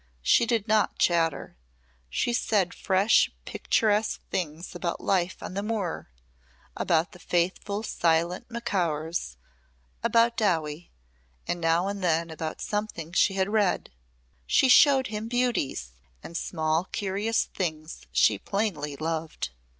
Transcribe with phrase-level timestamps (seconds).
[0.23, 1.55] She did not chatter.
[2.09, 6.09] She said fresh picturesque things about life on the moor,
[6.75, 9.37] about the faithful silent Macaurs,
[10.01, 10.89] about Dowie,
[11.47, 13.91] and now and then about something she had read.
[14.47, 15.91] She showed him beauties
[16.23, 19.51] and small curious things she plainly loved.